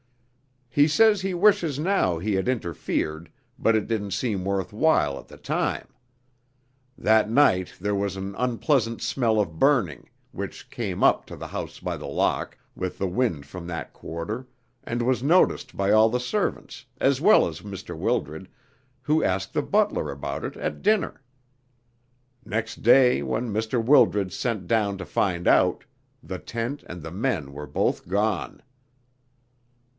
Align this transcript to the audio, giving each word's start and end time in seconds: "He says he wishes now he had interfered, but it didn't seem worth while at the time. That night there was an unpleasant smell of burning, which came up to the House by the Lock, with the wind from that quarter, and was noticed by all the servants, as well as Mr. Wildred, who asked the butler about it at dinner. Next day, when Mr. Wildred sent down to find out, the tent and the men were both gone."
"He 0.67 0.87
says 0.87 1.19
he 1.21 1.33
wishes 1.35 1.77
now 1.77 2.17
he 2.17 2.33
had 2.33 2.47
interfered, 2.47 3.29
but 3.59 3.75
it 3.75 3.87
didn't 3.87 4.11
seem 4.11 4.43
worth 4.45 4.71
while 4.73 5.19
at 5.19 5.27
the 5.27 5.37
time. 5.37 5.89
That 6.97 7.29
night 7.29 7.73
there 7.79 7.93
was 7.93 8.15
an 8.15 8.33
unpleasant 8.37 9.01
smell 9.01 9.39
of 9.39 9.59
burning, 9.59 10.09
which 10.31 10.71
came 10.71 11.03
up 11.03 11.25
to 11.25 11.35
the 11.35 11.47
House 11.47 11.79
by 11.79 11.97
the 11.97 12.07
Lock, 12.07 12.57
with 12.73 12.97
the 12.97 13.05
wind 13.07 13.45
from 13.45 13.67
that 13.67 13.93
quarter, 13.93 14.47
and 14.83 15.01
was 15.03 15.21
noticed 15.21 15.75
by 15.77 15.91
all 15.91 16.09
the 16.09 16.21
servants, 16.21 16.85
as 16.99 17.21
well 17.21 17.45
as 17.47 17.61
Mr. 17.61 17.95
Wildred, 17.95 18.47
who 19.01 19.23
asked 19.23 19.53
the 19.53 19.61
butler 19.61 20.09
about 20.09 20.43
it 20.45 20.55
at 20.55 20.81
dinner. 20.81 21.21
Next 22.45 22.81
day, 22.81 23.21
when 23.21 23.53
Mr. 23.53 23.83
Wildred 23.83 24.31
sent 24.31 24.65
down 24.67 24.97
to 24.97 25.05
find 25.05 25.47
out, 25.47 25.83
the 26.23 26.39
tent 26.39 26.83
and 26.87 27.03
the 27.03 27.11
men 27.11 27.51
were 27.53 27.67
both 27.67 28.07
gone." 28.07 28.63